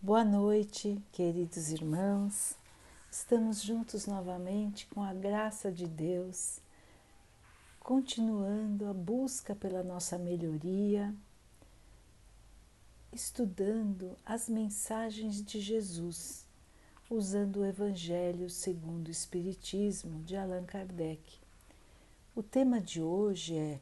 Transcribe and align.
Boa 0.00 0.22
noite, 0.22 1.02
queridos 1.10 1.70
irmãos. 1.70 2.54
Estamos 3.10 3.62
juntos 3.62 4.06
novamente 4.06 4.86
com 4.88 5.02
a 5.02 5.12
graça 5.12 5.72
de 5.72 5.88
Deus, 5.88 6.60
continuando 7.80 8.86
a 8.86 8.92
busca 8.92 9.54
pela 9.54 9.82
nossa 9.82 10.18
melhoria, 10.18 11.12
estudando 13.10 14.14
as 14.24 14.50
mensagens 14.50 15.42
de 15.42 15.60
Jesus, 15.60 16.46
usando 17.10 17.60
o 17.60 17.64
Evangelho 17.64 18.50
segundo 18.50 19.08
o 19.08 19.10
Espiritismo 19.10 20.22
de 20.22 20.36
Allan 20.36 20.66
Kardec. 20.66 21.40
O 22.34 22.42
tema 22.42 22.80
de 22.82 23.00
hoje 23.00 23.56
é 23.56 23.80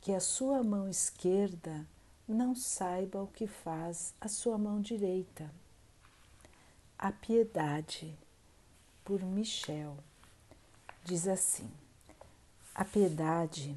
que 0.00 0.10
a 0.12 0.20
sua 0.20 0.64
mão 0.64 0.88
esquerda 0.88 1.86
não 2.26 2.54
saiba 2.54 3.22
o 3.22 3.26
que 3.26 3.46
faz 3.46 4.14
a 4.20 4.28
sua 4.28 4.56
mão 4.56 4.80
direita. 4.80 5.50
A 6.98 7.12
piedade, 7.12 8.16
por 9.04 9.22
Michel, 9.22 9.96
diz 11.04 11.28
assim: 11.28 11.70
A 12.74 12.84
piedade 12.84 13.76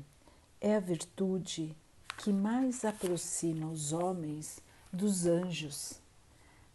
é 0.62 0.76
a 0.76 0.80
virtude 0.80 1.76
que 2.18 2.32
mais 2.32 2.86
aproxima 2.86 3.68
os 3.68 3.92
homens 3.92 4.62
dos 4.94 5.26
anjos, 5.26 6.00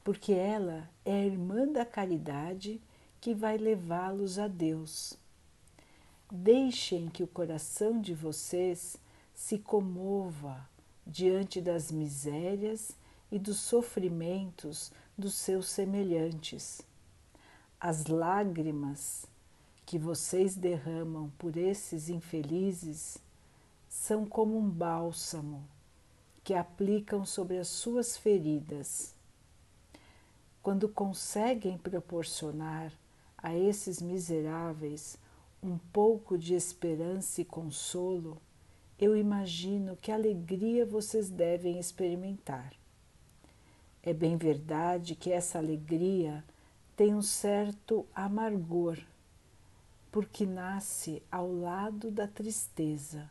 porque 0.05 0.33
ela 0.33 0.89
é 1.05 1.13
a 1.13 1.27
irmã 1.27 1.67
da 1.67 1.87
caridade 1.87 2.81
que 3.21 3.35
vai 3.35 3.57
levá-los 3.57 4.39
a 4.39 4.47
Deus. 4.47 5.17
Deixem 6.31 7.09
que 7.09 7.23
o 7.23 7.27
coração 7.27 8.01
de 8.01 8.15
vocês 8.15 8.97
se 9.35 9.59
comova 9.59 10.71
diante 11.07 11.61
das 11.61 11.91
misérias 11.91 12.93
e 13.31 13.39
dos 13.39 13.59
sofrimentos 13.59 14.93
dos 15.17 15.35
seus 15.35 15.69
semelhantes. 15.69 16.83
As 17.81 18.07
lágrimas 18.07 19.27
que 19.85 19.99
vocês 19.99 20.55
derramam 20.55 21.31
por 21.39 21.57
esses 21.57 22.09
infelizes 22.09 23.19
são 23.89 24.25
como 24.25 24.59
um 24.59 24.69
bálsamo 24.69 25.63
que 26.45 26.55
aplicam 26.55 27.25
sobre 27.25 27.59
as 27.59 27.69
suas 27.69 28.17
feridas. 28.17 29.15
Quando 30.63 30.89
conseguem 30.89 31.77
proporcionar 31.77 32.93
a 33.37 33.55
esses 33.55 34.01
miseráveis 34.01 35.19
um 35.63 35.79
pouco 35.93 36.37
de 36.39 36.55
esperança 36.55 37.41
e 37.41 37.45
consolo, 37.45 38.41
eu 38.99 39.17
imagino 39.17 39.97
que 39.97 40.13
alegria 40.13 40.87
vocês 40.87 41.29
devem 41.29 41.79
experimentar. 41.79 42.73
É 44.03 44.13
bem 44.13 44.37
verdade 44.37 45.15
que 45.15 45.31
essa 45.31 45.59
alegria 45.59 46.45
tem 46.97 47.15
um 47.15 47.23
certo 47.23 48.07
amargor, 48.15 48.99
porque 50.11 50.45
nasce 50.45 51.23
ao 51.31 51.53
lado 51.53 52.11
da 52.11 52.27
tristeza. 52.27 53.29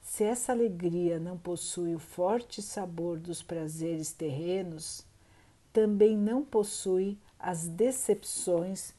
Se 0.00 0.24
essa 0.24 0.52
alegria 0.52 1.18
não 1.18 1.38
possui 1.38 1.94
o 1.94 1.98
forte 1.98 2.60
sabor 2.60 3.18
dos 3.18 3.42
prazeres 3.42 4.12
terrenos, 4.12 5.06
também 5.72 6.16
não 6.16 6.44
possui 6.44 7.18
as 7.38 7.66
decepções 7.66 8.92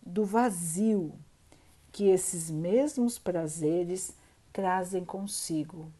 do 0.00 0.24
vazio 0.24 1.12
que 1.92 2.08
esses 2.08 2.50
mesmos 2.50 3.18
prazeres 3.18 4.14
trazem 4.54 5.04
consigo. 5.04 5.90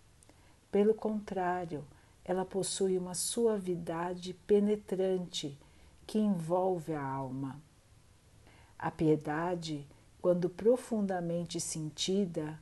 Pelo 0.71 0.95
contrário, 0.95 1.85
ela 2.25 2.45
possui 2.45 2.97
uma 2.97 3.13
suavidade 3.13 4.33
penetrante 4.47 5.59
que 6.07 6.21
envolve 6.21 6.95
a 6.95 7.05
alma. 7.05 7.61
A 8.79 8.93
piedade, 8.93 9.85
quando 10.23 10.49
profundamente 10.49 11.59
sentida, 11.59 12.59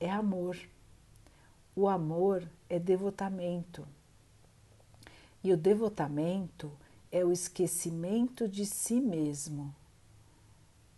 é 0.00 0.10
amor. 0.10 0.58
O 1.74 1.88
amor 1.88 2.42
é 2.68 2.80
devotamento. 2.80 3.86
E 5.44 5.52
o 5.52 5.56
devotamento 5.56 6.72
é 7.12 7.24
o 7.24 7.30
esquecimento 7.30 8.48
de 8.48 8.66
si 8.66 9.00
mesmo. 9.00 9.72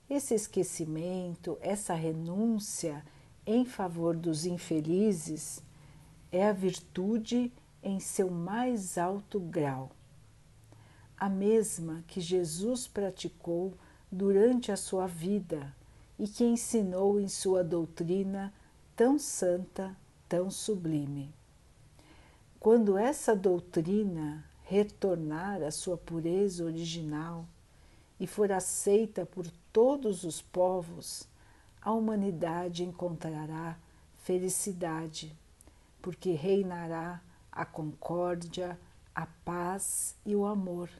Esse 0.08 0.34
esquecimento, 0.34 1.58
essa 1.60 1.92
renúncia, 1.92 3.04
em 3.52 3.64
favor 3.64 4.16
dos 4.16 4.46
infelizes 4.46 5.62
é 6.30 6.46
a 6.46 6.52
virtude 6.52 7.52
em 7.82 7.98
seu 7.98 8.30
mais 8.30 8.96
alto 8.96 9.40
grau, 9.40 9.90
a 11.16 11.28
mesma 11.28 12.04
que 12.06 12.20
Jesus 12.20 12.86
praticou 12.86 13.74
durante 14.10 14.70
a 14.70 14.76
sua 14.76 15.06
vida 15.06 15.74
e 16.18 16.28
que 16.28 16.44
ensinou 16.44 17.20
em 17.20 17.26
sua 17.26 17.64
doutrina 17.64 18.52
tão 18.94 19.18
santa, 19.18 19.96
tão 20.28 20.50
sublime. 20.50 21.34
Quando 22.60 22.96
essa 22.96 23.34
doutrina 23.34 24.44
retornar 24.62 25.62
à 25.62 25.70
sua 25.70 25.96
pureza 25.96 26.64
original 26.64 27.46
e 28.20 28.26
for 28.26 28.52
aceita 28.52 29.26
por 29.26 29.46
todos 29.72 30.22
os 30.22 30.40
povos, 30.40 31.29
a 31.82 31.92
humanidade 31.92 32.84
encontrará 32.84 33.78
felicidade, 34.18 35.34
porque 36.02 36.32
reinará 36.32 37.20
a 37.50 37.64
concórdia, 37.64 38.78
a 39.14 39.26
paz 39.26 40.14
e 40.24 40.36
o 40.36 40.44
amor. 40.44 40.90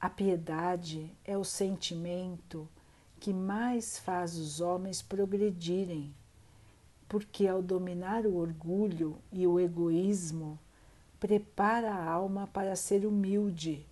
A 0.00 0.10
piedade 0.10 1.10
é 1.24 1.38
o 1.38 1.44
sentimento 1.44 2.68
que 3.20 3.32
mais 3.32 3.98
faz 3.98 4.36
os 4.36 4.60
homens 4.60 5.00
progredirem, 5.00 6.14
porque 7.08 7.46
ao 7.46 7.62
dominar 7.62 8.26
o 8.26 8.36
orgulho 8.36 9.16
e 9.32 9.46
o 9.46 9.58
egoísmo, 9.58 10.58
prepara 11.18 11.94
a 11.94 12.04
alma 12.10 12.48
para 12.52 12.76
ser 12.76 13.06
humilde, 13.06 13.86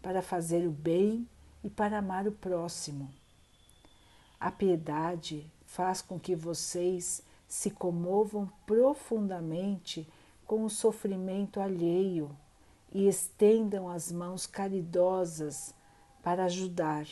para 0.00 0.22
fazer 0.22 0.66
o 0.66 0.70
bem 0.70 1.26
e 1.64 1.70
para 1.70 1.98
amar 1.98 2.28
o 2.28 2.32
próximo. 2.32 3.10
A 4.42 4.50
piedade 4.50 5.48
faz 5.64 6.02
com 6.02 6.18
que 6.18 6.34
vocês 6.34 7.22
se 7.46 7.70
comovam 7.70 8.50
profundamente 8.66 10.04
com 10.44 10.64
o 10.64 10.68
sofrimento 10.68 11.60
alheio 11.60 12.36
e 12.90 13.06
estendam 13.06 13.88
as 13.88 14.10
mãos 14.10 14.44
caridosas 14.44 15.72
para 16.24 16.46
ajudar, 16.46 17.06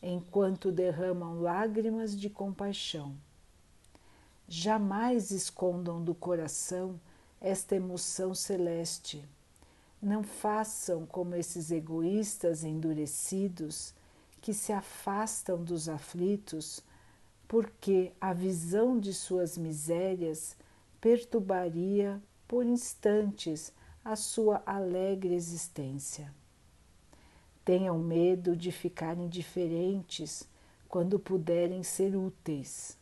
enquanto 0.00 0.70
derramam 0.70 1.40
lágrimas 1.40 2.16
de 2.16 2.30
compaixão. 2.30 3.16
Jamais 4.46 5.32
escondam 5.32 6.00
do 6.00 6.14
coração 6.14 7.00
esta 7.40 7.74
emoção 7.74 8.32
celeste. 8.32 9.28
Não 10.00 10.22
façam 10.22 11.04
como 11.04 11.34
esses 11.34 11.72
egoístas 11.72 12.62
endurecidos 12.62 13.92
que 14.40 14.54
se 14.54 14.72
afastam 14.72 15.62
dos 15.62 15.88
aflitos, 15.88 16.82
porque 17.46 18.12
a 18.20 18.32
visão 18.32 18.98
de 18.98 19.12
suas 19.12 19.58
misérias 19.58 20.56
perturbaria 21.00 22.22
por 22.46 22.64
instantes 22.64 23.72
a 24.04 24.16
sua 24.16 24.62
alegre 24.64 25.34
existência. 25.34 26.32
Tenham 27.64 27.98
medo 27.98 28.56
de 28.56 28.72
ficar 28.72 29.16
indiferentes 29.18 30.48
quando 30.88 31.18
puderem 31.18 31.82
ser 31.82 32.16
úteis. 32.16 32.98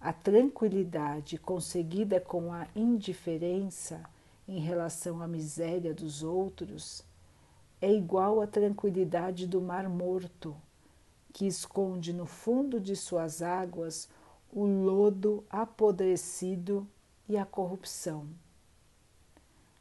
A 0.00 0.12
tranquilidade 0.12 1.36
conseguida 1.36 2.20
com 2.20 2.52
a 2.52 2.66
indiferença 2.74 4.02
em 4.48 4.58
relação 4.58 5.20
à 5.20 5.28
miséria 5.28 5.92
dos 5.92 6.22
outros 6.22 7.04
é 7.80 7.92
igual 7.92 8.40
à 8.40 8.46
tranquilidade 8.46 9.46
do 9.46 9.60
Mar 9.60 9.88
Morto, 9.88 10.56
que 11.32 11.46
esconde 11.46 12.12
no 12.12 12.26
fundo 12.26 12.78
de 12.78 12.94
suas 12.94 13.40
águas 13.40 14.08
o 14.52 14.64
lodo 14.64 15.44
apodrecido 15.48 16.86
e 17.28 17.36
a 17.36 17.46
corrupção. 17.46 18.28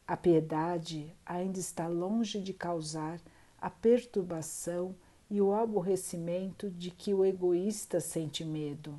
A 0.08 0.16
piedade 0.16 1.14
ainda 1.26 1.60
está 1.60 1.88
longe 1.88 2.40
de 2.40 2.54
causar 2.54 3.20
a 3.60 3.70
perturbação 3.70 4.96
e 5.30 5.42
o 5.42 5.54
aborrecimento 5.54 6.70
de 6.70 6.90
que 6.90 7.14
o 7.14 7.26
egoísta 7.26 8.00
sente 8.00 8.44
medo. 8.44 8.98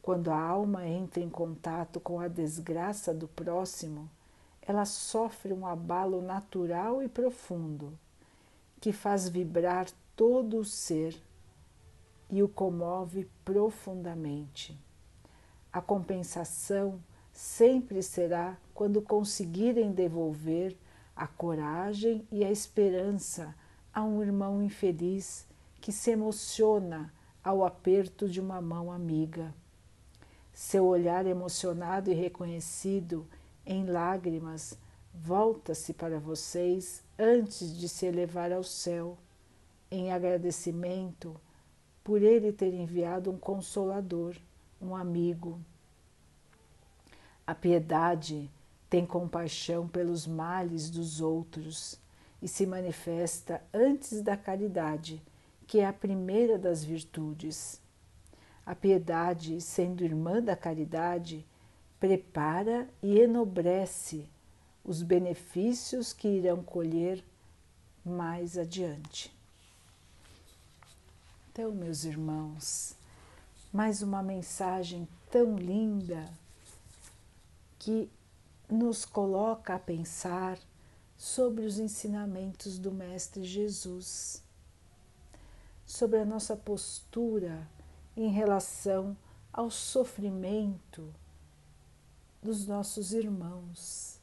Quando 0.00 0.30
a 0.30 0.40
alma 0.40 0.86
entra 0.86 1.20
em 1.20 1.28
contato 1.28 1.98
com 1.98 2.20
a 2.20 2.28
desgraça 2.28 3.12
do 3.12 3.26
próximo, 3.26 4.08
ela 4.66 4.84
sofre 4.84 5.52
um 5.52 5.66
abalo 5.66 6.20
natural 6.20 7.02
e 7.02 7.08
profundo 7.08 7.96
que 8.80 8.92
faz 8.92 9.28
vibrar 9.28 9.86
todo 10.14 10.58
o 10.58 10.64
ser 10.64 11.16
e 12.28 12.42
o 12.42 12.48
comove 12.48 13.28
profundamente. 13.44 14.78
A 15.72 15.80
compensação 15.80 17.00
sempre 17.32 18.02
será 18.02 18.56
quando 18.74 19.00
conseguirem 19.00 19.92
devolver 19.92 20.76
a 21.14 21.26
coragem 21.26 22.26
e 22.30 22.44
a 22.44 22.50
esperança 22.50 23.54
a 23.92 24.02
um 24.02 24.22
irmão 24.22 24.62
infeliz 24.62 25.46
que 25.80 25.92
se 25.92 26.10
emociona 26.10 27.12
ao 27.42 27.64
aperto 27.64 28.28
de 28.28 28.40
uma 28.40 28.60
mão 28.60 28.90
amiga. 28.90 29.54
Seu 30.52 30.86
olhar 30.86 31.26
emocionado 31.26 32.10
e 32.10 32.14
reconhecido 32.14 33.26
em 33.66 33.84
lágrimas 33.84 34.78
volta-se 35.12 35.92
para 35.92 36.20
vocês 36.20 37.02
antes 37.18 37.76
de 37.76 37.88
se 37.88 38.06
elevar 38.06 38.52
ao 38.52 38.62
céu, 38.62 39.18
em 39.90 40.12
agradecimento 40.12 41.38
por 42.04 42.22
ele 42.22 42.52
ter 42.52 42.72
enviado 42.72 43.30
um 43.30 43.38
consolador, 43.38 44.36
um 44.80 44.94
amigo. 44.94 45.60
A 47.46 47.54
piedade 47.54 48.50
tem 48.88 49.04
compaixão 49.04 49.88
pelos 49.88 50.26
males 50.26 50.90
dos 50.90 51.20
outros 51.20 52.00
e 52.40 52.46
se 52.46 52.66
manifesta 52.66 53.62
antes 53.72 54.20
da 54.20 54.36
caridade, 54.36 55.22
que 55.66 55.80
é 55.80 55.86
a 55.86 55.92
primeira 55.92 56.58
das 56.58 56.84
virtudes. 56.84 57.80
A 58.64 58.74
piedade, 58.74 59.60
sendo 59.60 60.04
irmã 60.04 60.40
da 60.40 60.56
caridade, 60.56 61.44
prepara 61.98 62.88
e 63.02 63.18
enobrece 63.18 64.28
os 64.84 65.02
benefícios 65.02 66.12
que 66.12 66.28
irão 66.28 66.62
colher 66.62 67.24
mais 68.04 68.56
adiante. 68.56 69.34
Então, 71.50 71.72
meus 71.72 72.04
irmãos, 72.04 72.94
mais 73.72 74.02
uma 74.02 74.22
mensagem 74.22 75.08
tão 75.30 75.56
linda 75.56 76.30
que 77.78 78.10
nos 78.68 79.04
coloca 79.04 79.74
a 79.74 79.78
pensar 79.78 80.58
sobre 81.16 81.64
os 81.64 81.78
ensinamentos 81.78 82.78
do 82.78 82.92
Mestre 82.92 83.42
Jesus, 83.42 84.42
sobre 85.86 86.18
a 86.18 86.24
nossa 86.24 86.54
postura 86.54 87.66
em 88.16 88.28
relação 88.28 89.16
ao 89.52 89.70
sofrimento 89.70 91.12
dos 92.46 92.66
nossos 92.66 93.12
irmãos, 93.12 94.20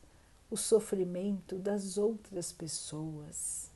o 0.50 0.58
sofrimento 0.58 1.58
das 1.58 1.98
outras 1.98 2.52
pessoas. 2.52 3.70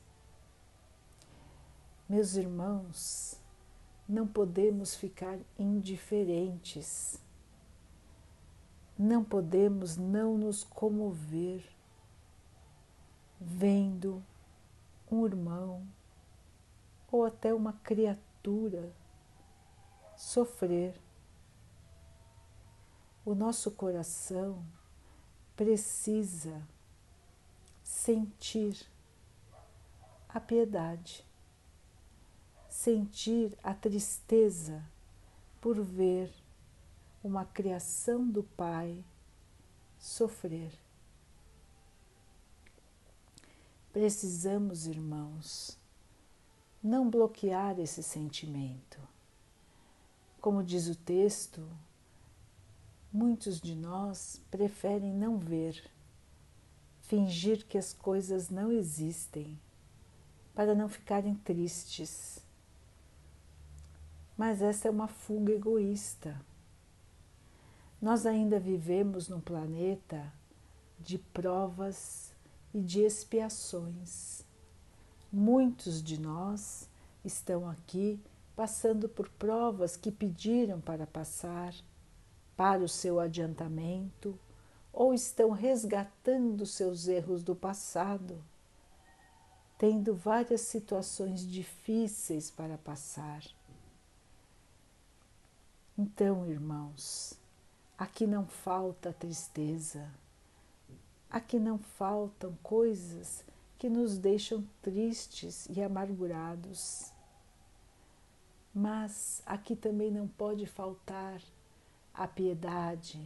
Meus 2.08 2.34
irmãos, 2.34 3.38
não 4.08 4.26
podemos 4.26 4.94
ficar 4.94 5.38
indiferentes 5.58 7.20
não 8.98 9.22
podemos 9.22 9.96
não 9.96 10.36
nos 10.36 10.64
comover 10.64 11.64
vendo 13.40 14.20
um 15.10 15.24
irmão 15.24 15.86
ou 17.10 17.24
até 17.24 17.54
uma 17.54 17.72
criatura 17.74 18.92
sofrer. 20.16 21.00
O 23.28 23.34
nosso 23.34 23.70
coração 23.72 24.64
precisa 25.54 26.66
sentir 27.84 28.86
a 30.26 30.40
piedade, 30.40 31.22
sentir 32.70 33.52
a 33.62 33.74
tristeza 33.74 34.82
por 35.60 35.78
ver 35.78 36.32
uma 37.22 37.44
criação 37.44 38.26
do 38.26 38.42
Pai 38.42 39.04
sofrer. 39.98 40.72
Precisamos, 43.92 44.86
irmãos, 44.86 45.76
não 46.82 47.10
bloquear 47.10 47.78
esse 47.78 48.02
sentimento. 48.02 48.98
Como 50.40 50.64
diz 50.64 50.88
o 50.88 50.94
texto, 50.94 51.68
muitos 53.18 53.60
de 53.60 53.74
nós 53.74 54.40
preferem 54.50 55.12
não 55.12 55.38
ver, 55.38 55.82
fingir 57.00 57.66
que 57.66 57.76
as 57.76 57.92
coisas 57.92 58.50
não 58.50 58.70
existem, 58.70 59.58
para 60.54 60.74
não 60.74 60.88
ficarem 60.88 61.34
tristes. 61.34 62.38
Mas 64.36 64.62
essa 64.62 64.88
é 64.88 64.90
uma 64.90 65.08
fuga 65.08 65.52
egoísta 65.52 66.38
nós 68.00 68.26
ainda 68.26 68.60
vivemos 68.60 69.28
num 69.28 69.40
planeta 69.40 70.32
de 71.00 71.18
provas 71.18 72.32
e 72.72 72.80
de 72.80 73.00
expiações. 73.00 74.44
Muitos 75.32 76.00
de 76.00 76.20
nós 76.20 76.88
estão 77.24 77.68
aqui 77.68 78.20
passando 78.54 79.08
por 79.08 79.28
provas 79.30 79.96
que 79.96 80.12
pediram 80.12 80.80
para 80.80 81.08
passar, 81.08 81.74
para 82.58 82.84
o 82.84 82.88
seu 82.88 83.18
adiantamento, 83.18 84.38
ou 84.92 85.14
estão 85.14 85.50
resgatando 85.50 86.66
seus 86.66 87.08
erros 87.08 87.42
do 87.42 87.56
passado, 87.56 88.44
tendo 89.78 90.14
várias 90.14 90.60
situações 90.60 91.40
difíceis 91.40 92.50
para 92.50 92.76
passar. 92.76 93.42
Então, 95.96 96.46
irmãos, 96.46 97.38
Aqui 97.98 98.28
não 98.28 98.46
falta 98.46 99.12
tristeza, 99.12 100.08
aqui 101.28 101.58
não 101.58 101.78
faltam 101.78 102.56
coisas 102.62 103.44
que 103.76 103.88
nos 103.88 104.16
deixam 104.16 104.64
tristes 104.80 105.66
e 105.68 105.82
amargurados. 105.82 107.12
Mas 108.72 109.42
aqui 109.44 109.74
também 109.74 110.12
não 110.12 110.28
pode 110.28 110.64
faltar 110.64 111.42
a 112.18 112.26
piedade 112.26 113.24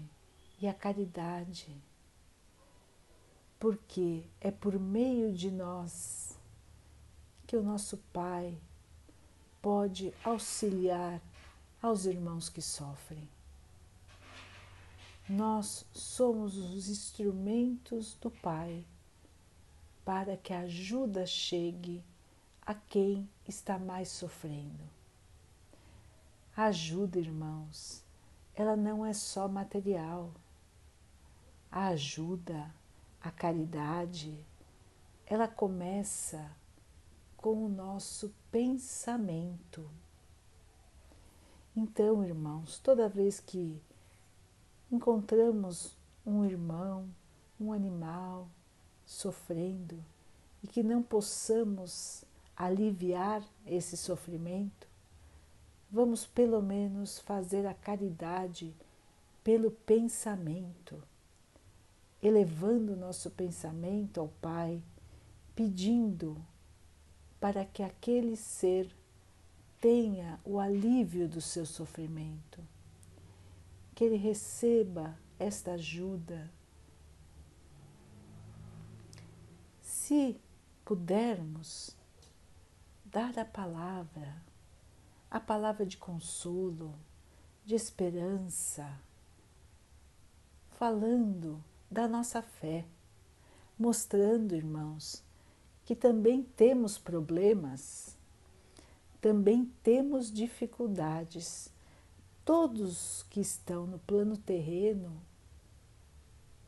e 0.60 0.68
a 0.68 0.74
caridade, 0.74 1.74
porque 3.58 4.22
é 4.38 4.50
por 4.50 4.78
meio 4.78 5.32
de 5.32 5.50
nós 5.50 6.38
que 7.46 7.56
o 7.56 7.62
nosso 7.62 7.96
Pai 8.12 8.54
pode 9.62 10.12
auxiliar 10.22 11.22
aos 11.80 12.04
irmãos 12.04 12.50
que 12.50 12.60
sofrem. 12.60 13.26
Nós 15.26 15.86
somos 15.94 16.58
os 16.58 16.90
instrumentos 16.90 18.14
do 18.20 18.30
Pai 18.30 18.84
para 20.04 20.36
que 20.36 20.52
a 20.52 20.60
ajuda 20.60 21.24
chegue 21.24 22.04
a 22.60 22.74
quem 22.74 23.26
está 23.48 23.78
mais 23.78 24.10
sofrendo. 24.10 24.84
Ajuda, 26.54 27.18
irmãos, 27.18 28.01
ela 28.54 28.76
não 28.76 29.04
é 29.04 29.12
só 29.12 29.48
material. 29.48 30.30
A 31.70 31.88
ajuda, 31.88 32.70
a 33.20 33.30
caridade, 33.30 34.44
ela 35.26 35.48
começa 35.48 36.50
com 37.36 37.64
o 37.64 37.68
nosso 37.68 38.32
pensamento. 38.50 39.88
Então, 41.74 42.22
irmãos, 42.22 42.78
toda 42.78 43.08
vez 43.08 43.40
que 43.40 43.80
encontramos 44.90 45.96
um 46.26 46.44
irmão, 46.44 47.08
um 47.58 47.72
animal 47.72 48.46
sofrendo 49.06 50.04
e 50.62 50.68
que 50.68 50.82
não 50.82 51.02
possamos 51.02 52.24
aliviar 52.54 53.42
esse 53.66 53.96
sofrimento, 53.96 54.86
vamos 55.92 56.24
pelo 56.26 56.62
menos 56.62 57.18
fazer 57.18 57.66
a 57.66 57.74
caridade 57.74 58.74
pelo 59.44 59.70
pensamento, 59.70 61.02
elevando 62.22 62.96
nosso 62.96 63.30
pensamento 63.30 64.18
ao 64.18 64.28
Pai, 64.40 64.82
pedindo 65.54 66.36
para 67.38 67.64
que 67.64 67.82
aquele 67.82 68.36
ser 68.36 68.88
tenha 69.80 70.40
o 70.44 70.58
alívio 70.58 71.28
do 71.28 71.40
seu 71.40 71.66
sofrimento 71.66 72.60
que 73.94 74.04
ele 74.04 74.16
receba 74.16 75.16
esta 75.38 75.72
ajuda. 75.72 76.50
Se 79.80 80.40
pudermos 80.84 81.96
dar 83.04 83.38
a 83.38 83.44
palavra, 83.44 84.42
a 85.32 85.40
palavra 85.40 85.84
de 85.84 85.96
consolo, 85.96 86.94
de 87.64 87.74
esperança, 87.74 88.88
falando 90.78 91.60
da 91.90 92.06
nossa 92.06 92.40
fé, 92.40 92.84
mostrando, 93.76 94.54
irmãos, 94.54 95.24
que 95.84 95.96
também 95.96 96.42
temos 96.42 96.98
problemas, 96.98 98.16
também 99.20 99.72
temos 99.82 100.32
dificuldades 100.32 101.72
Todos 102.44 103.24
que 103.30 103.40
estão 103.40 103.86
no 103.86 104.00
plano 104.00 104.36
terreno 104.36 105.22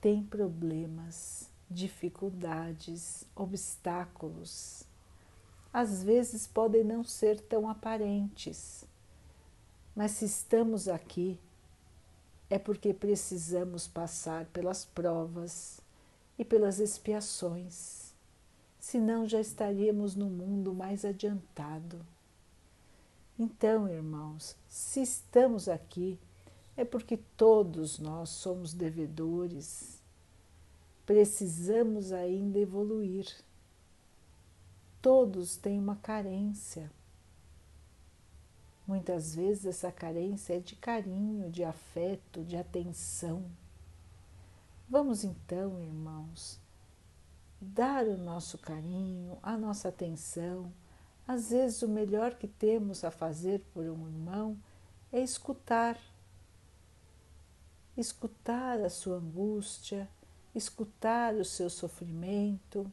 têm 0.00 0.22
problemas, 0.22 1.50
dificuldades, 1.68 3.26
obstáculos. 3.34 4.86
Às 5.74 6.04
vezes 6.04 6.46
podem 6.46 6.84
não 6.84 7.02
ser 7.02 7.40
tão 7.40 7.68
aparentes, 7.68 8.84
mas 9.92 10.12
se 10.12 10.24
estamos 10.24 10.86
aqui 10.86 11.36
é 12.48 12.60
porque 12.60 12.94
precisamos 12.94 13.88
passar 13.88 14.44
pelas 14.52 14.84
provas 14.84 15.80
e 16.38 16.44
pelas 16.44 16.78
expiações, 16.78 18.14
senão 18.78 19.26
já 19.26 19.40
estaríamos 19.40 20.14
no 20.14 20.30
mundo 20.30 20.72
mais 20.72 21.04
adiantado. 21.04 22.06
Então, 23.36 23.88
irmãos, 23.88 24.54
se 24.68 25.02
estamos 25.02 25.68
aqui, 25.68 26.20
é 26.76 26.84
porque 26.84 27.18
todos 27.36 27.98
nós 27.98 28.28
somos 28.28 28.72
devedores, 28.72 30.00
precisamos 31.04 32.12
ainda 32.12 32.60
evoluir. 32.60 33.26
Todos 35.04 35.58
têm 35.58 35.78
uma 35.78 35.96
carência. 35.96 36.90
Muitas 38.86 39.34
vezes 39.34 39.66
essa 39.66 39.92
carência 39.92 40.54
é 40.56 40.60
de 40.60 40.74
carinho, 40.76 41.50
de 41.50 41.62
afeto, 41.62 42.42
de 42.42 42.56
atenção. 42.56 43.44
Vamos 44.88 45.22
então, 45.22 45.78
irmãos, 45.78 46.58
dar 47.60 48.06
o 48.06 48.16
nosso 48.16 48.56
carinho, 48.56 49.36
a 49.42 49.58
nossa 49.58 49.90
atenção. 49.90 50.72
Às 51.28 51.50
vezes, 51.50 51.82
o 51.82 51.88
melhor 51.88 52.36
que 52.36 52.48
temos 52.48 53.04
a 53.04 53.10
fazer 53.10 53.60
por 53.74 53.84
um 53.84 54.08
irmão 54.08 54.56
é 55.12 55.20
escutar 55.20 56.00
escutar 57.94 58.80
a 58.80 58.88
sua 58.88 59.18
angústia, 59.18 60.08
escutar 60.54 61.34
o 61.34 61.44
seu 61.44 61.68
sofrimento 61.68 62.90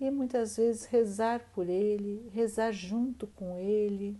e 0.00 0.10
muitas 0.10 0.56
vezes 0.56 0.84
rezar 0.84 1.40
por 1.54 1.68
ele, 1.68 2.28
rezar 2.32 2.72
junto 2.72 3.26
com 3.28 3.56
ele, 3.56 4.18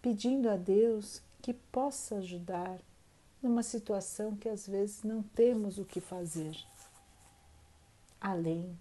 pedindo 0.00 0.48
a 0.48 0.56
Deus 0.56 1.20
que 1.42 1.52
possa 1.52 2.16
ajudar 2.16 2.80
numa 3.42 3.62
situação 3.62 4.36
que 4.36 4.48
às 4.48 4.66
vezes 4.66 5.02
não 5.02 5.22
temos 5.22 5.78
o 5.78 5.84
que 5.84 6.00
fazer, 6.00 6.56
além 8.20 8.78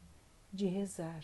de 0.51 0.65
rezar. 0.65 1.24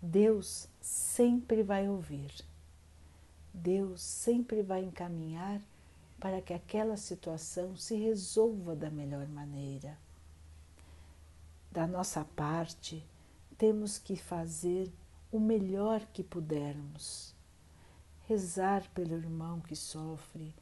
Deus 0.00 0.68
sempre 0.80 1.62
vai 1.62 1.88
ouvir. 1.88 2.32
Deus 3.52 4.02
sempre 4.02 4.62
vai 4.62 4.84
encaminhar 4.84 5.60
para 6.20 6.40
que 6.40 6.52
aquela 6.52 6.96
situação 6.96 7.76
se 7.76 7.96
resolva 7.96 8.76
da 8.76 8.90
melhor 8.90 9.26
maneira. 9.28 9.98
Da 11.76 11.86
nossa 11.86 12.24
parte, 12.24 13.06
temos 13.58 13.98
que 13.98 14.16
fazer 14.16 14.90
o 15.30 15.38
melhor 15.38 16.00
que 16.06 16.24
pudermos. 16.24 17.34
Rezar 18.24 18.88
pelo 18.94 19.14
irmão 19.14 19.60
que 19.60 19.76
sofre, 19.76 20.54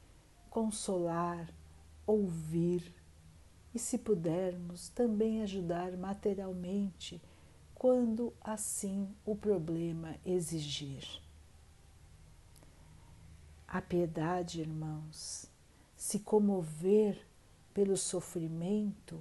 consolar, 0.49 1.49
ouvir 2.05 2.93
e, 3.73 3.79
se 3.79 3.97
pudermos, 3.97 4.89
também 4.89 5.41
ajudar 5.41 5.95
materialmente 5.95 7.21
quando 7.73 8.33
assim 8.41 9.07
o 9.25 9.37
problema 9.37 10.17
exigir. 10.25 11.07
A 13.65 13.81
piedade, 13.81 14.59
irmãos, 14.59 15.49
se 15.95 16.19
comover 16.19 17.25
pelo 17.73 17.95
sofrimento 17.95 19.17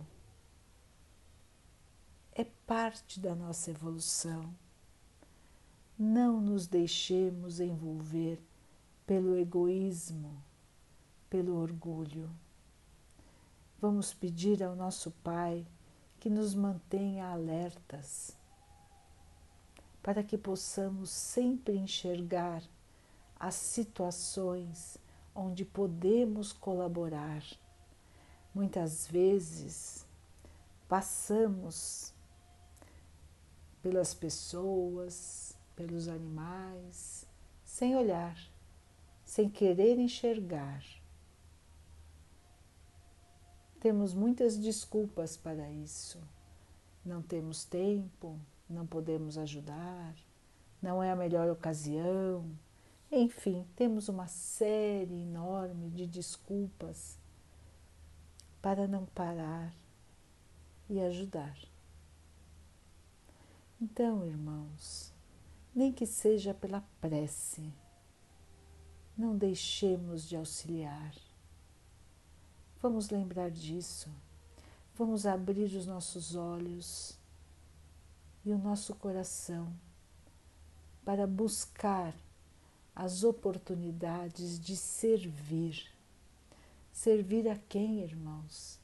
é 2.34 2.44
parte 2.66 3.20
da 3.20 3.34
nossa 3.34 3.70
evolução. 3.70 4.52
Não 5.96 6.40
nos 6.40 6.66
deixemos 6.66 7.60
envolver 7.60 8.42
pelo 9.06 9.36
egoísmo, 9.36 10.42
pelo 11.30 11.54
orgulho. 11.56 12.28
Vamos 13.80 14.12
pedir 14.12 14.64
ao 14.64 14.74
nosso 14.74 15.12
Pai 15.22 15.64
que 16.18 16.28
nos 16.28 16.54
mantenha 16.54 17.26
alertas, 17.28 18.36
para 20.02 20.24
que 20.24 20.36
possamos 20.36 21.10
sempre 21.10 21.76
enxergar 21.76 22.62
as 23.38 23.54
situações 23.54 24.98
onde 25.34 25.64
podemos 25.64 26.52
colaborar. 26.52 27.44
Muitas 28.52 29.06
vezes 29.06 30.04
passamos 30.88 32.13
pelas 33.84 34.14
pessoas, 34.14 35.54
pelos 35.76 36.08
animais, 36.08 37.28
sem 37.66 37.94
olhar, 37.94 38.34
sem 39.26 39.46
querer 39.46 39.98
enxergar. 39.98 40.82
Temos 43.78 44.14
muitas 44.14 44.56
desculpas 44.56 45.36
para 45.36 45.70
isso. 45.70 46.18
Não 47.04 47.20
temos 47.20 47.66
tempo, 47.66 48.40
não 48.70 48.86
podemos 48.86 49.36
ajudar, 49.36 50.14
não 50.80 51.02
é 51.02 51.10
a 51.10 51.16
melhor 51.16 51.50
ocasião, 51.50 52.50
enfim, 53.12 53.66
temos 53.76 54.08
uma 54.08 54.28
série 54.28 55.24
enorme 55.24 55.90
de 55.90 56.06
desculpas 56.06 57.18
para 58.62 58.88
não 58.88 59.04
parar 59.04 59.76
e 60.88 60.98
ajudar. 61.02 61.73
Então, 63.84 64.24
irmãos, 64.24 65.12
nem 65.74 65.92
que 65.92 66.06
seja 66.06 66.54
pela 66.54 66.80
prece, 67.02 67.70
não 69.14 69.36
deixemos 69.36 70.26
de 70.26 70.36
auxiliar. 70.36 71.14
Vamos 72.80 73.10
lembrar 73.10 73.50
disso. 73.50 74.08
Vamos 74.94 75.26
abrir 75.26 75.66
os 75.76 75.84
nossos 75.84 76.34
olhos 76.34 77.18
e 78.42 78.52
o 78.52 78.58
nosso 78.58 78.94
coração 78.94 79.70
para 81.04 81.26
buscar 81.26 82.14
as 82.96 83.22
oportunidades 83.22 84.58
de 84.58 84.78
servir. 84.78 85.92
Servir 86.90 87.46
a 87.50 87.58
quem, 87.68 88.00
irmãos? 88.00 88.80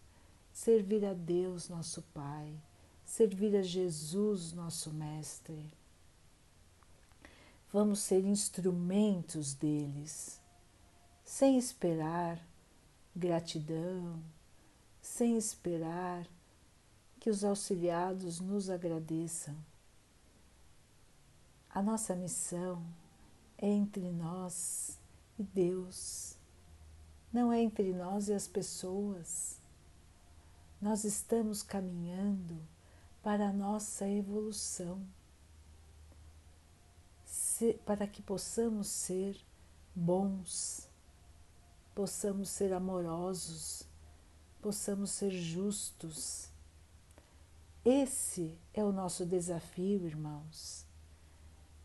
Servir 0.53 1.07
a 1.07 1.15
Deus, 1.15 1.71
nosso 1.71 2.03
Pai, 2.13 2.55
servir 3.11 3.57
a 3.57 3.63
Jesus, 3.63 4.53
nosso 4.53 4.93
Mestre. 4.93 5.69
Vamos 7.73 7.99
ser 7.99 8.25
instrumentos 8.25 9.53
deles, 9.53 10.41
sem 11.25 11.59
esperar 11.59 12.41
gratidão, 13.15 14.23
sem 15.03 15.37
esperar 15.37 16.25
que 17.19 17.29
os 17.29 17.43
auxiliados 17.43 18.39
nos 18.39 18.71
agradeçam. 18.71 19.57
A 21.69 21.83
nossa 21.83 22.15
missão 22.15 22.81
é 23.59 23.67
entre 23.67 24.09
nós 24.13 25.01
e 25.37 25.43
Deus, 25.43 26.37
não 27.33 27.53
é 27.53 27.61
entre 27.61 27.93
nós 27.93 28.29
e 28.29 28.33
as 28.33 28.47
pessoas. 28.47 29.59
Nós 30.81 31.03
estamos 31.03 31.61
caminhando 31.61 32.57
para 33.23 33.49
a 33.49 33.53
nossa 33.53 34.09
evolução, 34.09 35.03
para 37.85 38.07
que 38.07 38.23
possamos 38.23 38.89
ser 38.89 39.37
bons, 39.95 40.89
possamos 41.95 42.49
ser 42.49 42.73
amorosos, 42.73 43.83
possamos 44.63 45.11
ser 45.11 45.31
justos. 45.31 46.49
Esse 47.85 48.59
é 48.73 48.83
o 48.83 48.93
nosso 48.93 49.27
desafio, 49.27 50.07
irmãos. 50.07 50.87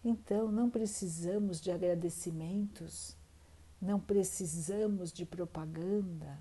Então, 0.03 0.51
não 0.51 0.69
precisamos 0.69 1.59
de 1.59 1.71
agradecimentos, 1.71 3.15
não 3.81 3.99
precisamos 3.99 5.11
de 5.11 5.25
propaganda, 5.25 6.37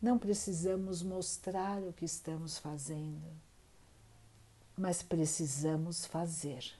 não 0.00 0.18
precisamos 0.18 1.02
mostrar 1.02 1.82
o 1.82 1.92
que 1.92 2.04
estamos 2.04 2.58
fazendo, 2.58 3.30
mas 4.82 5.00
precisamos 5.00 6.04
fazer. 6.04 6.74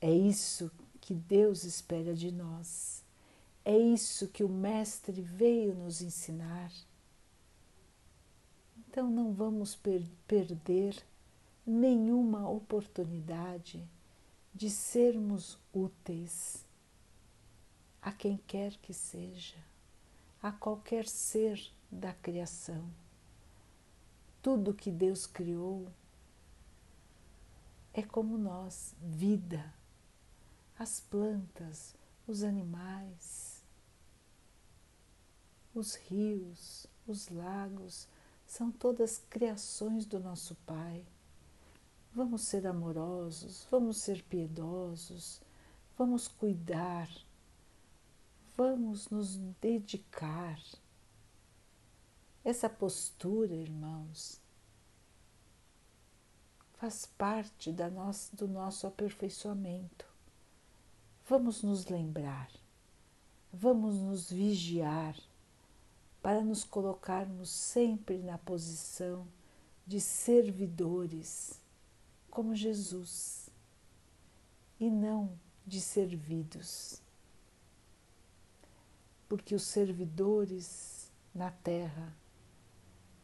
É 0.00 0.10
isso 0.10 0.70
que 0.98 1.12
Deus 1.12 1.62
espera 1.62 2.14
de 2.14 2.32
nós, 2.32 3.04
é 3.62 3.76
isso 3.76 4.26
que 4.28 4.42
o 4.42 4.48
Mestre 4.48 5.20
veio 5.20 5.74
nos 5.74 6.00
ensinar. 6.00 6.72
Então, 8.78 9.10
não 9.10 9.34
vamos 9.34 9.74
per 9.74 10.02
perder 10.26 10.96
nenhuma 11.66 12.48
oportunidade 12.48 13.86
de 14.54 14.70
sermos 14.70 15.58
úteis 15.70 16.64
a 18.00 18.10
quem 18.10 18.38
quer 18.46 18.72
que 18.78 18.94
seja, 18.94 19.58
a 20.42 20.50
qualquer 20.50 21.06
ser 21.06 21.62
da 21.90 22.14
criação. 22.14 22.88
Tudo 24.40 24.72
que 24.72 24.90
Deus 24.90 25.26
criou 25.26 25.86
é 27.92 28.02
como 28.02 28.38
nós, 28.38 28.94
vida. 29.00 29.74
As 30.78 31.00
plantas, 31.00 31.94
os 32.26 32.42
animais, 32.42 33.62
os 35.74 35.94
rios, 35.94 36.86
os 37.06 37.28
lagos, 37.28 38.08
são 38.46 38.70
todas 38.70 39.18
criações 39.30 40.06
do 40.06 40.18
nosso 40.18 40.54
Pai. 40.66 41.04
Vamos 42.14 42.42
ser 42.42 42.66
amorosos, 42.66 43.66
vamos 43.70 43.98
ser 43.98 44.22
piedosos, 44.24 45.40
vamos 45.96 46.28
cuidar, 46.28 47.08
vamos 48.56 49.08
nos 49.08 49.36
dedicar. 49.60 50.60
Essa 52.44 52.68
postura, 52.68 53.54
irmãos, 53.54 54.41
faz 56.82 57.06
parte 57.06 57.70
da 57.70 57.88
nossa, 57.88 58.34
do 58.34 58.48
nosso 58.48 58.88
aperfeiçoamento. 58.88 60.04
Vamos 61.28 61.62
nos 61.62 61.86
lembrar, 61.86 62.50
vamos 63.52 64.00
nos 64.00 64.28
vigiar 64.28 65.16
para 66.20 66.40
nos 66.40 66.64
colocarmos 66.64 67.50
sempre 67.50 68.18
na 68.18 68.36
posição 68.36 69.24
de 69.86 70.00
servidores, 70.00 71.60
como 72.28 72.52
Jesus, 72.52 73.48
e 74.80 74.90
não 74.90 75.38
de 75.64 75.80
servidos. 75.80 77.00
Porque 79.28 79.54
os 79.54 79.62
servidores 79.62 81.08
na 81.32 81.52
terra 81.52 82.12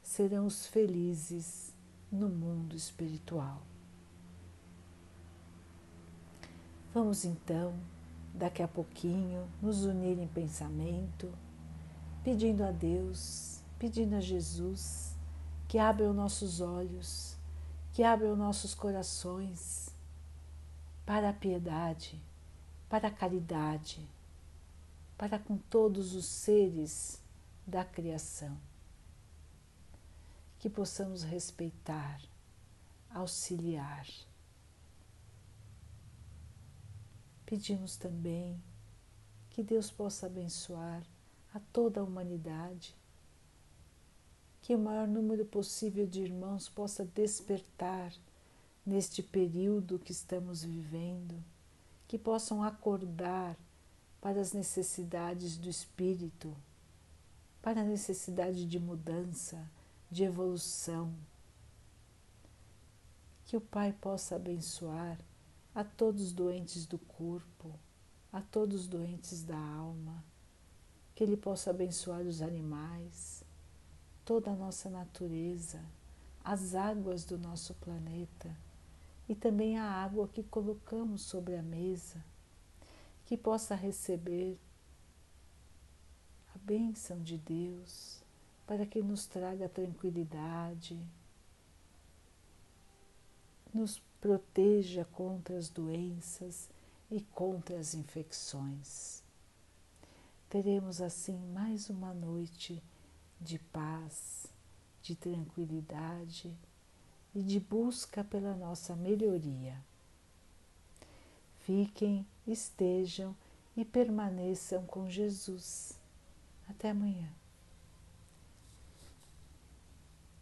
serão 0.01 0.47
os 0.47 0.65
felizes 0.65 1.77
no 2.11 2.29
mundo 2.29 2.75
espiritual. 2.75 3.63
Vamos 6.95 7.25
então, 7.25 7.75
daqui 8.35 8.63
a 8.63 8.69
pouquinho, 8.69 9.49
nos 9.61 9.85
unir 9.85 10.19
em 10.19 10.27
pensamento 10.27 11.33
pedindo 12.29 12.63
a 12.63 12.71
Deus, 12.71 13.63
pedindo 13.79 14.15
a 14.15 14.21
Jesus 14.21 15.17
que 15.67 15.79
abra 15.79 16.11
os 16.11 16.15
nossos 16.15 16.61
olhos, 16.61 17.37
que 17.93 18.03
abra 18.03 18.31
os 18.31 18.39
nossos 18.39 18.75
corações 18.75 19.89
para 21.07 21.31
a 21.31 21.33
piedade, 21.33 22.21
para 22.89 23.09
a 23.09 23.11
caridade, 23.11 24.07
para 25.17 25.39
com 25.39 25.57
todos 25.57 26.15
os 26.15 26.27
seres 26.27 27.19
da 27.67 27.85
criação. 27.85 28.55
Que 30.59 30.69
possamos 30.69 31.23
respeitar, 31.23 32.21
auxiliar. 33.11 34.07
Pedimos 37.47 37.97
também 37.97 38.61
que 39.51 39.63
Deus 39.63 39.91
possa 39.91 40.27
abençoar 40.27 41.03
a 41.55 41.61
toda 41.73 42.01
a 42.01 42.05
humanidade, 42.05 42.95
que 44.61 44.75
o 44.75 44.79
maior 44.79 45.09
número 45.09 45.45
possível 45.45 46.07
de 46.07 46.21
irmãos 46.21 46.69
possa 46.69 47.05
despertar 47.05 48.13
neste 48.85 49.23
período 49.23 49.99
que 49.99 50.13
estamos 50.13 50.63
vivendo, 50.63 51.43
que 52.07 52.19
possam 52.19 52.63
acordar 52.63 53.57
para 54.21 54.41
as 54.41 54.53
necessidades 54.53 55.57
do 55.57 55.69
espírito, 55.69 56.55
para 57.63 57.81
a 57.81 57.85
necessidade 57.85 58.67
de 58.67 58.79
mudança, 58.79 59.59
de 60.11 60.25
evolução. 60.25 61.15
Que 63.45 63.57
o 63.57 63.61
Pai 63.61 63.93
possa 63.93 64.37
abençoar 64.37 65.19
a 65.75 65.85
todos 65.85 66.23
os 66.23 66.33
doentes 66.33 66.87
do 66.87 66.99
corpo, 66.99 67.73
a 68.33 68.41
todos 68.41 68.83
os 68.83 68.89
doentes 68.89 69.43
da 69.43 69.59
alma. 69.59 70.25
Que 71.15 71.25
Ele 71.25 71.37
possa 71.37 71.71
abençoar 71.71 72.23
os 72.23 72.43
animais, 72.43 73.43
toda 74.25 74.51
a 74.51 74.57
nossa 74.57 74.89
natureza, 74.91 75.83
as 76.45 76.75
águas 76.75 77.25
do 77.25 77.39
nosso 77.39 77.75
planeta 77.75 78.55
e 79.29 79.35
também 79.35 79.79
a 79.79 79.85
água 79.85 80.29
que 80.29 80.43
colocamos 80.43 81.23
sobre 81.23 81.57
a 81.57 81.63
mesa, 81.63 82.25
que 83.27 83.37
possa 83.37 83.75
receber 83.75 84.59
a 86.55 86.59
bênção 86.59 87.23
de 87.23 87.37
Deus 87.37 88.23
para 88.69 88.85
que 88.85 89.03
nos 89.03 89.25
traga 89.25 89.67
tranquilidade, 89.67 91.03
nos 93.73 93.99
proteja 94.21 95.07
contra 95.07 95.57
as 95.57 95.71
doenças 95.71 96.69
e 97.11 97.23
contra 97.23 97.79
as 97.79 97.95
infecções. 97.95 99.23
Teremos 100.51 101.01
assim 101.01 101.39
mais 101.51 101.89
uma 101.89 102.13
noite 102.13 102.83
de 103.41 103.59
paz, 103.59 104.47
de 105.01 105.17
tranquilidade 105.17 106.55
e 107.35 107.43
de 107.43 107.59
busca 107.59 108.23
pela 108.23 108.55
nossa 108.55 108.95
melhoria. 108.95 109.83
Fiquem, 111.61 112.27
estejam 112.47 113.35
e 113.75 113.83
permaneçam 113.83 114.85
com 114.85 115.09
Jesus. 115.09 115.99
Até 116.69 116.91
amanhã. 116.91 117.38